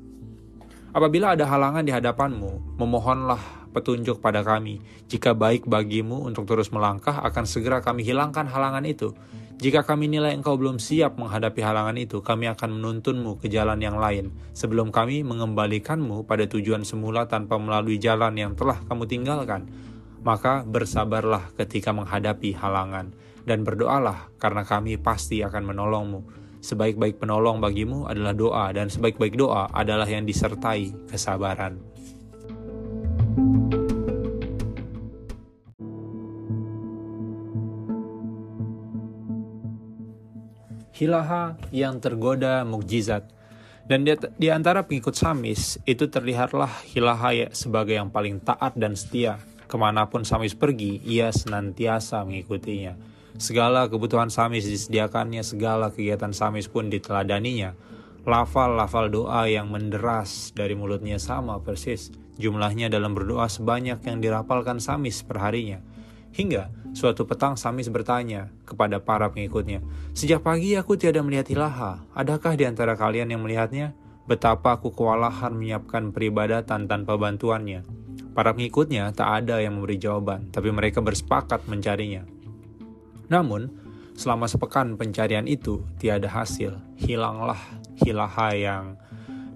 Apabila 0.97 1.37
ada 1.37 1.45
halangan 1.45 1.85
di 1.85 1.93
hadapanmu, 1.93 2.81
memohonlah 2.81 3.69
petunjuk 3.77 4.17
pada 4.25 4.41
kami. 4.41 4.81
Jika 5.13 5.37
baik 5.37 5.69
bagimu 5.69 6.25
untuk 6.25 6.49
terus 6.49 6.73
melangkah, 6.73 7.21
akan 7.21 7.45
segera 7.45 7.85
kami 7.85 8.01
hilangkan 8.01 8.49
halangan 8.49 8.81
itu. 8.89 9.13
Jika 9.61 9.85
kami 9.85 10.09
nilai 10.09 10.33
engkau 10.33 10.57
belum 10.57 10.81
siap 10.81 11.21
menghadapi 11.21 11.61
halangan 11.61 12.01
itu, 12.01 12.25
kami 12.25 12.49
akan 12.49 12.81
menuntunmu 12.81 13.37
ke 13.37 13.53
jalan 13.53 13.77
yang 13.77 14.01
lain, 14.01 14.33
sebelum 14.57 14.89
kami 14.89 15.21
mengembalikanmu 15.21 16.25
pada 16.25 16.49
tujuan 16.49 16.81
semula 16.89 17.29
tanpa 17.29 17.61
melalui 17.61 18.01
jalan 18.01 18.33
yang 18.33 18.57
telah 18.57 18.81
kamu 18.89 19.05
tinggalkan. 19.05 19.69
Maka 20.25 20.65
bersabarlah 20.65 21.53
ketika 21.61 21.93
menghadapi 21.93 22.57
halangan, 22.57 23.13
dan 23.45 23.69
berdoalah 23.69 24.33
karena 24.41 24.65
kami 24.65 24.97
pasti 24.97 25.45
akan 25.45 25.77
menolongmu. 25.77 26.46
Sebaik-baik 26.61 27.21
penolong 27.21 27.61
bagimu 27.61 28.09
adalah 28.09 28.33
doa, 28.33 28.67
dan 28.73 28.89
sebaik-baik 28.89 29.37
doa 29.37 29.69
adalah 29.71 30.09
yang 30.09 30.25
disertai 30.25 30.93
kesabaran. 31.09 31.79
Hilaha 40.97 41.61
yang 41.77 42.01
tergoda 42.01 42.65
mukjizat. 42.65 43.29
Dan 43.87 44.03
di, 44.03 44.17
di 44.41 44.49
antara 44.49 44.83
pengikut 44.89 45.13
Samis, 45.13 45.77
itu 45.85 46.09
terlihatlah 46.09 46.73
Hilaha 46.89 47.31
ya 47.37 47.49
sebagai 47.53 47.95
yang 47.95 48.09
paling 48.09 48.41
taat 48.41 48.75
dan 48.75 48.97
setia. 48.97 49.39
Ke 49.69 49.77
mana 49.77 50.09
pun 50.09 50.25
Samis 50.25 50.57
pergi, 50.57 50.99
ia 51.05 51.29
senantiasa 51.31 52.25
mengikutinya. 52.25 53.16
Segala 53.37 53.85
kebutuhan 53.93 54.33
Samis 54.33 54.65
disediakannya, 54.65 55.45
segala 55.45 55.93
kegiatan 55.93 56.33
Samis 56.33 56.73
pun 56.73 56.89
diteladaninya. 56.89 57.77
Lafal-lafal 58.25 59.13
doa 59.13 59.45
yang 59.47 59.69
menderas 59.69 60.57
dari 60.57 60.73
mulutnya 60.73 61.21
sama 61.21 61.61
persis. 61.61 62.11
Jumlahnya 62.41 62.89
dalam 62.89 63.13
berdoa 63.13 63.45
sebanyak 63.47 64.01
yang 64.09 64.25
dirapalkan 64.25 64.81
Samis 64.81 65.21
perharinya. 65.21 65.85
Hingga 66.33 66.73
suatu 66.97 67.29
petang 67.29 67.61
Samis 67.61 67.93
bertanya 67.93 68.49
kepada 68.65 69.05
para 69.05 69.29
pengikutnya, 69.29 69.85
Sejak 70.17 70.41
pagi 70.41 70.73
aku 70.73 70.97
tiada 70.97 71.21
melihat 71.21 71.49
Hilaha, 71.53 72.09
adakah 72.17 72.57
di 72.57 72.65
antara 72.65 72.97
kalian 72.97 73.33
yang 73.33 73.45
melihatnya? 73.45 73.93
Betapa 74.27 74.81
aku 74.81 74.91
kewalahan 74.91 75.55
menyiapkan 75.55 76.11
peribadatan 76.11 76.89
tanpa 76.89 77.15
bantuannya. 77.15 77.87
Para 78.35 78.53
pengikutnya 78.53 79.13
tak 79.17 79.45
ada 79.45 79.63
yang 79.63 79.81
memberi 79.81 79.97
jawaban, 79.97 80.51
tapi 80.51 80.69
mereka 80.75 81.01
bersepakat 81.01 81.65
mencarinya. 81.71 82.36
Namun, 83.27 83.69
selama 84.15 84.47
sepekan 84.47 84.95
pencarian 84.95 85.45
itu 85.45 85.83
tiada 85.99 86.31
hasil, 86.31 86.79
hilanglah 86.99 87.59
Hilaha 87.97 88.53
yang 88.53 88.85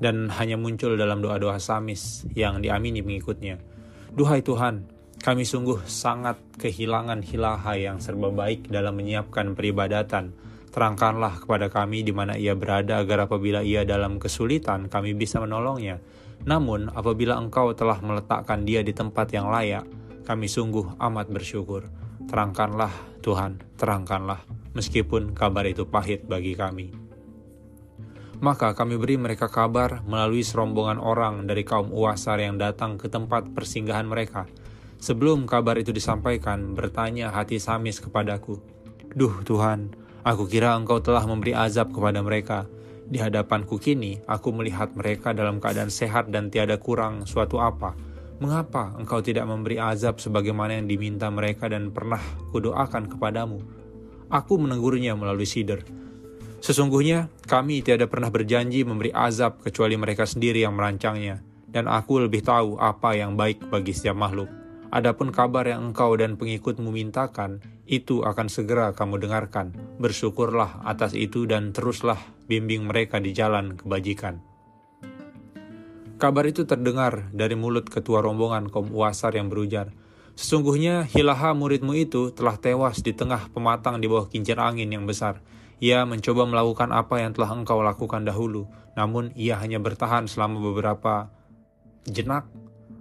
dan 0.01 0.33
hanya 0.33 0.57
muncul 0.57 0.97
dalam 0.97 1.21
doa-doa 1.21 1.61
Samis 1.61 2.25
yang 2.33 2.65
diamini 2.65 3.05
pengikutnya. 3.05 3.61
Duhai 4.17 4.41
Tuhan, 4.41 4.89
kami 5.21 5.45
sungguh 5.45 5.85
sangat 5.85 6.41
kehilangan 6.57 7.21
hilaha 7.21 7.77
yang 7.77 8.01
serba 8.01 8.33
baik 8.33 8.73
dalam 8.73 8.97
menyiapkan 8.97 9.53
peribadatan. 9.53 10.33
Terangkanlah 10.73 11.45
kepada 11.45 11.69
kami 11.69 12.01
di 12.01 12.17
mana 12.17 12.41
ia 12.41 12.57
berada 12.57 13.05
agar 13.05 13.29
apabila 13.29 13.61
ia 13.61 13.85
dalam 13.85 14.17
kesulitan 14.17 14.89
kami 14.89 15.13
bisa 15.13 15.37
menolongnya. 15.37 16.01
Namun 16.49 16.89
apabila 16.97 17.37
engkau 17.37 17.77
telah 17.77 18.01
meletakkan 18.01 18.65
dia 18.65 18.81
di 18.81 18.97
tempat 18.97 19.29
yang 19.37 19.53
layak, 19.53 19.85
kami 20.25 20.49
sungguh 20.49 20.97
amat 20.97 21.29
bersyukur. 21.29 21.85
Terangkanlah 22.31 22.95
Tuhan, 23.21 23.59
terangkanlah, 23.75 24.47
meskipun 24.73 25.35
kabar 25.35 25.67
itu 25.67 25.85
pahit 25.85 26.25
bagi 26.31 26.55
kami. 26.55 26.95
Maka 28.41 28.73
kami 28.73 28.97
beri 28.97 29.21
mereka 29.21 29.53
kabar 29.53 30.01
melalui 30.07 30.41
serombongan 30.41 30.97
orang 30.97 31.45
dari 31.45 31.67
kaum 31.67 31.93
Uasar 31.93 32.41
yang 32.41 32.57
datang 32.57 32.97
ke 32.97 33.11
tempat 33.11 33.51
persinggahan 33.53 34.07
mereka– 34.07 34.47
Sebelum 35.01 35.49
kabar 35.49 35.81
itu 35.81 35.97
disampaikan, 35.97 36.77
bertanya 36.77 37.33
hati 37.33 37.57
Samis 37.57 38.05
kepadaku, 38.05 38.61
Duh 39.17 39.41
Tuhan, 39.49 39.97
aku 40.21 40.45
kira 40.45 40.77
engkau 40.77 41.01
telah 41.01 41.25
memberi 41.25 41.57
azab 41.57 41.89
kepada 41.89 42.21
mereka. 42.21 42.69
Di 43.09 43.17
hadapanku 43.17 43.81
kini, 43.81 44.21
aku 44.29 44.53
melihat 44.53 44.93
mereka 44.93 45.33
dalam 45.33 45.57
keadaan 45.57 45.89
sehat 45.89 46.29
dan 46.29 46.53
tiada 46.53 46.77
kurang 46.77 47.25
suatu 47.25 47.65
apa. 47.65 47.97
Mengapa 48.41 48.97
engkau 48.97 49.21
tidak 49.21 49.45
memberi 49.45 49.77
azab 49.77 50.17
sebagaimana 50.17 50.81
yang 50.81 50.89
diminta 50.89 51.29
mereka 51.29 51.69
dan 51.69 51.93
pernah 51.93 52.25
kudoakan 52.57 53.13
kepadamu? 53.13 53.61
Aku 54.33 54.57
menegurnya 54.57 55.13
melalui 55.13 55.45
sider. 55.45 55.85
Sesungguhnya 56.65 57.29
kami 57.45 57.85
tiada 57.85 58.09
pernah 58.09 58.33
berjanji 58.33 58.81
memberi 58.81 59.13
azab 59.13 59.61
kecuali 59.61 60.01
mereka 60.01 60.25
sendiri 60.25 60.65
yang 60.65 60.73
merancangnya, 60.73 61.45
dan 61.69 61.85
aku 61.85 62.25
lebih 62.25 62.41
tahu 62.41 62.81
apa 62.81 63.13
yang 63.13 63.37
baik 63.37 63.69
bagi 63.69 63.93
setiap 63.93 64.17
makhluk. 64.17 64.49
Adapun 64.89 65.37
kabar 65.37 65.69
yang 65.69 65.93
engkau 65.93 66.17
dan 66.17 66.41
pengikutmu 66.41 66.89
mintakan, 66.89 67.61
itu 67.85 68.25
akan 68.25 68.49
segera 68.49 68.97
kamu 68.97 69.21
dengarkan. 69.21 69.77
Bersyukurlah 70.01 70.81
atas 70.89 71.13
itu 71.13 71.45
dan 71.45 71.77
teruslah 71.77 72.17
bimbing 72.49 72.89
mereka 72.89 73.21
di 73.21 73.37
jalan 73.37 73.77
kebajikan. 73.77 74.41
Kabar 76.21 76.45
itu 76.45 76.69
terdengar 76.69 77.33
dari 77.33 77.57
mulut 77.57 77.89
ketua 77.89 78.21
rombongan 78.21 78.69
kaum 78.69 78.93
Uasar 78.93 79.33
yang 79.33 79.49
berujar, 79.49 79.89
Sesungguhnya 80.41 81.05
Hilaha 81.05 81.53
muridmu 81.53 81.93
itu 81.93 82.33
telah 82.33 82.57
tewas 82.57 83.05
di 83.05 83.13
tengah 83.13 83.53
pematang 83.53 84.01
di 84.01 84.09
bawah 84.09 84.25
kincir 84.25 84.57
angin 84.57 84.89
yang 84.89 85.05
besar. 85.05 85.45
Ia 85.85 86.09
mencoba 86.09 86.49
melakukan 86.49 86.97
apa 86.97 87.21
yang 87.21 87.37
telah 87.37 87.53
engkau 87.53 87.85
lakukan 87.85 88.25
dahulu, 88.25 88.65
namun 88.97 89.37
ia 89.37 89.61
hanya 89.61 89.77
bertahan 89.85 90.29
selama 90.33 90.61
beberapa 90.61 91.29
jenak 92.09 92.49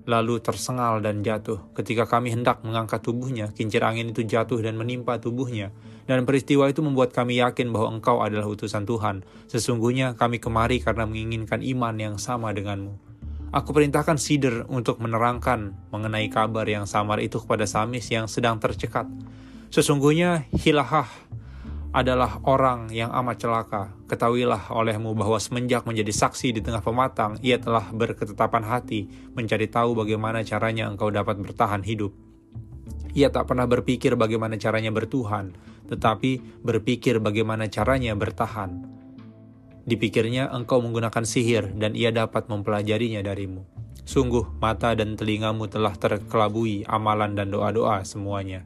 lalu 0.03 0.43
tersengal 0.43 0.99
dan 0.99 1.23
jatuh. 1.23 1.63
Ketika 1.71 2.11
kami 2.11 2.35
hendak 2.35 2.59
mengangkat 2.67 2.99
tubuhnya, 2.99 3.55
kincir 3.55 3.87
angin 3.87 4.11
itu 4.11 4.27
jatuh 4.27 4.59
dan 4.59 4.75
menimpa 4.75 5.15
tubuhnya. 5.23 5.71
Dan 6.11 6.27
peristiwa 6.27 6.67
itu 6.67 6.83
membuat 6.83 7.15
kami 7.15 7.39
yakin 7.39 7.71
bahwa 7.71 7.95
engkau 7.95 8.19
adalah 8.19 8.51
utusan 8.51 8.83
Tuhan. 8.83 9.23
Sesungguhnya 9.47 10.19
kami 10.19 10.43
kemari 10.43 10.83
karena 10.83 11.07
menginginkan 11.07 11.63
iman 11.63 11.95
yang 11.95 12.15
sama 12.19 12.51
denganmu. 12.51 13.08
Aku 13.49 13.73
perintahkan 13.73 14.21
Sider 14.21 14.69
untuk 14.69 15.01
menerangkan 15.01 15.73
mengenai 15.89 16.29
kabar 16.29 16.69
yang 16.69 16.85
samar 16.85 17.17
itu 17.17 17.41
kepada 17.41 17.65
Samis 17.65 18.05
yang 18.13 18.29
sedang 18.29 18.61
tercekat. 18.61 19.09
Sesungguhnya 19.73 20.45
Hilahah 20.53 21.09
adalah 21.89 22.45
orang 22.45 22.93
yang 22.93 23.09
amat 23.09 23.41
celaka. 23.41 23.89
Ketahuilah 24.05 24.69
olehmu 24.69 25.17
bahwa 25.17 25.41
semenjak 25.41 25.81
menjadi 25.89 26.13
saksi 26.13 26.53
di 26.53 26.61
tengah 26.61 26.85
pematang, 26.85 27.41
ia 27.41 27.57
telah 27.57 27.89
berketetapan 27.89 28.61
hati 28.69 29.09
mencari 29.33 29.65
tahu 29.65 29.97
bagaimana 29.97 30.45
caranya 30.45 30.85
engkau 30.85 31.09
dapat 31.09 31.41
bertahan 31.41 31.81
hidup. 31.81 32.13
Ia 33.17 33.33
tak 33.33 33.49
pernah 33.49 33.65
berpikir 33.65 34.13
bagaimana 34.13 34.61
caranya 34.61 34.93
bertuhan, 34.93 35.57
tetapi 35.89 36.61
berpikir 36.61 37.17
bagaimana 37.17 37.65
caranya 37.65 38.13
bertahan. 38.13 38.98
Dipikirnya 39.89 40.53
engkau 40.53 40.85
menggunakan 40.85 41.25
sihir 41.25 41.73
dan 41.73 41.97
ia 41.97 42.13
dapat 42.13 42.45
mempelajarinya 42.45 43.25
darimu. 43.25 43.65
Sungguh 44.05 44.45
mata 44.61 44.93
dan 44.93 45.17
telingamu 45.17 45.65
telah 45.65 45.97
terkelabui 45.97 46.85
amalan 46.85 47.33
dan 47.33 47.49
doa-doa 47.49 48.05
semuanya. 48.05 48.61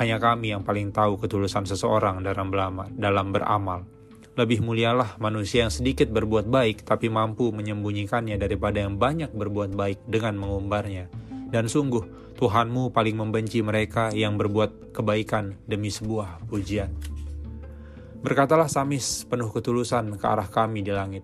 Hanya 0.00 0.16
kami 0.16 0.56
yang 0.56 0.64
paling 0.64 0.96
tahu 0.96 1.20
ketulusan 1.20 1.68
seseorang 1.68 2.24
dalam 2.24 2.48
beramal. 2.48 2.88
Dalam 2.96 3.36
beramal. 3.36 3.84
Lebih 4.32 4.64
mulialah 4.64 5.20
manusia 5.20 5.68
yang 5.68 5.72
sedikit 5.74 6.08
berbuat 6.08 6.48
baik 6.48 6.88
tapi 6.88 7.12
mampu 7.12 7.52
menyembunyikannya 7.52 8.40
daripada 8.40 8.80
yang 8.80 8.96
banyak 8.96 9.28
berbuat 9.36 9.76
baik 9.76 10.08
dengan 10.08 10.40
mengumbarnya. 10.40 11.12
Dan 11.52 11.68
sungguh, 11.68 12.32
Tuhanmu 12.40 12.96
paling 12.96 13.16
membenci 13.18 13.60
mereka 13.60 14.08
yang 14.16 14.40
berbuat 14.40 14.96
kebaikan 14.96 15.60
demi 15.68 15.92
sebuah 15.92 16.48
pujian. 16.48 17.17
Berkatalah 18.18 18.66
Samis 18.66 19.22
penuh 19.24 19.46
ketulusan 19.50 20.18
ke 20.18 20.26
arah 20.26 20.50
kami 20.50 20.82
di 20.82 20.90
langit. 20.90 21.22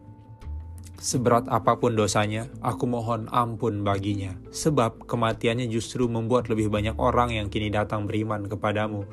Seberat 0.95 1.51
apa 1.51 1.77
pun 1.77 1.93
dosanya, 1.93 2.49
aku 2.63 2.87
mohon 2.87 3.29
ampun 3.29 3.83
baginya, 3.83 4.33
sebab 4.55 5.05
kematiannya 5.05 5.69
justru 5.69 6.07
membuat 6.07 6.49
lebih 6.49 6.71
banyak 6.71 6.97
orang 6.97 7.35
yang 7.35 7.51
kini 7.51 7.69
datang 7.69 8.07
beriman 8.07 8.47
kepadamu. 8.47 9.05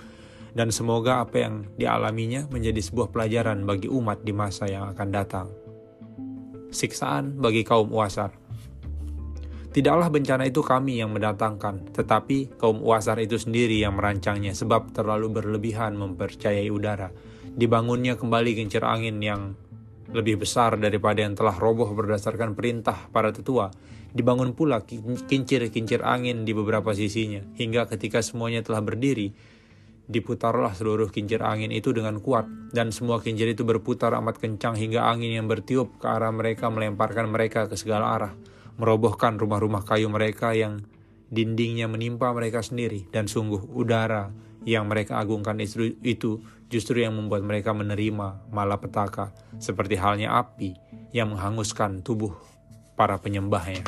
Dan 0.53 0.69
semoga 0.69 1.25
apa 1.25 1.41
yang 1.47 1.67
dialaminya 1.75 2.47
menjadi 2.53 2.79
sebuah 2.79 3.09
pelajaran 3.09 3.65
bagi 3.65 3.89
umat 3.89 4.23
di 4.23 4.33
masa 4.35 4.69
yang 4.69 4.87
akan 4.93 5.09
datang. 5.09 5.47
Siksaan 6.71 7.39
bagi 7.39 7.67
kaum 7.67 7.91
Uasar 7.91 8.41
Tidaklah 9.71 10.11
bencana 10.11 10.43
itu 10.51 10.59
kami 10.59 10.99
yang 10.99 11.15
mendatangkan, 11.15 11.95
tetapi 11.95 12.59
kaum 12.59 12.83
Uasar 12.83 13.23
itu 13.23 13.39
sendiri 13.39 13.79
yang 13.79 13.95
merancangnya 13.95 14.51
sebab 14.51 14.91
terlalu 14.91 15.31
berlebihan 15.31 15.95
mempercayai 15.95 16.67
udara. 16.67 17.07
Dibangunnya 17.51 18.15
kembali 18.15 18.55
kincir 18.55 18.87
angin 18.87 19.19
yang 19.19 19.59
lebih 20.11 20.39
besar 20.39 20.79
daripada 20.79 21.23
yang 21.23 21.35
telah 21.35 21.55
roboh 21.55 21.91
berdasarkan 21.91 22.55
perintah 22.55 23.11
para 23.11 23.35
tetua. 23.35 23.71
Dibangun 24.11 24.55
pula 24.55 24.83
kincir-kincir 25.27 26.03
angin 26.03 26.43
di 26.43 26.51
beberapa 26.51 26.91
sisinya, 26.91 27.43
hingga 27.55 27.87
ketika 27.87 28.19
semuanya 28.19 28.59
telah 28.59 28.83
berdiri, 28.83 29.31
diputarlah 30.11 30.75
seluruh 30.75 31.07
kincir 31.07 31.39
angin 31.39 31.71
itu 31.71 31.95
dengan 31.95 32.19
kuat, 32.19 32.43
dan 32.75 32.91
semua 32.91 33.23
kincir 33.23 33.47
itu 33.47 33.63
berputar 33.63 34.11
amat 34.19 34.39
kencang 34.43 34.75
hingga 34.75 35.07
angin 35.07 35.31
yang 35.39 35.47
bertiup 35.47 35.95
ke 35.95 36.07
arah 36.11 36.31
mereka 36.31 36.67
melemparkan 36.67 37.31
mereka 37.31 37.71
ke 37.71 37.79
segala 37.79 38.19
arah, 38.19 38.33
merobohkan 38.75 39.39
rumah-rumah 39.39 39.87
kayu 39.87 40.11
mereka 40.11 40.51
yang 40.51 40.83
dindingnya 41.31 41.87
menimpa 41.87 42.35
mereka 42.35 42.59
sendiri, 42.59 43.07
dan 43.15 43.31
sungguh 43.31 43.71
udara 43.71 44.50
yang 44.61 44.85
mereka 44.85 45.17
agungkan 45.17 45.57
itu, 45.61 46.31
justru 46.69 47.01
yang 47.01 47.17
membuat 47.17 47.41
mereka 47.41 47.73
menerima 47.73 48.47
malapetaka, 48.53 49.33
seperti 49.57 49.97
halnya 49.97 50.37
api 50.37 50.77
yang 51.11 51.33
menghanguskan 51.33 52.05
tubuh 52.05 52.33
para 52.93 53.17
penyembahnya. 53.17 53.83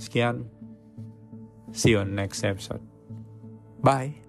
Sekian, 0.00 0.48
see 1.72 1.92
you 1.92 2.00
on 2.00 2.12
next 2.12 2.44
episode. 2.44 2.82
Bye. 3.84 4.23